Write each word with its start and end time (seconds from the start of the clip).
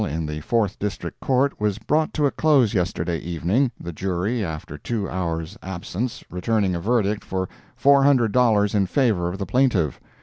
in 0.03 0.25
the 0.25 0.41
Fourth 0.41 0.79
District 0.79 1.19
Court, 1.19 1.61
was 1.61 1.77
brought 1.77 2.11
to 2.11 2.25
a 2.25 2.31
close 2.31 2.73
yesterday 2.73 3.19
evening, 3.19 3.69
the 3.79 3.91
jury, 3.93 4.43
after 4.43 4.75
two 4.75 5.07
hours' 5.07 5.59
absence, 5.61 6.23
returning 6.31 6.73
a 6.73 6.79
verdict 6.79 7.23
for 7.23 7.47
four 7.75 8.03
hundred 8.03 8.31
dollars 8.31 8.73
in 8.73 8.87
favor 8.87 9.29
of 9.29 9.37
the 9.37 9.45
plaintiff. 9.45 9.99